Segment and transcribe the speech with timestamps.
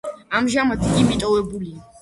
[0.39, 1.89] ამჟამად იგი მიტოვებულია.